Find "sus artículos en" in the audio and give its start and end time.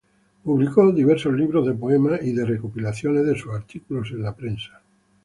3.37-4.23